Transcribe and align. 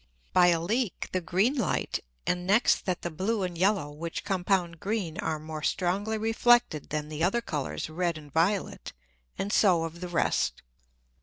By 0.33 0.47
a 0.47 0.59
Leek 0.59 1.09
the 1.11 1.21
green 1.21 1.53
Light, 1.59 1.99
and 2.25 2.47
next 2.47 2.87
that 2.87 3.03
the 3.03 3.11
blue 3.11 3.43
and 3.43 3.55
yellow 3.55 3.91
which 3.91 4.23
compound 4.23 4.79
green, 4.79 5.19
are 5.19 5.37
more 5.37 5.61
strongly 5.61 6.17
reflected 6.17 6.89
than 6.89 7.07
the 7.09 7.23
other 7.23 7.39
Colours 7.39 7.87
red 7.87 8.17
and 8.17 8.31
violet, 8.33 8.93
and 9.37 9.53
so 9.53 9.83
of 9.83 10.01
the 10.01 10.07
rest. 10.07 10.63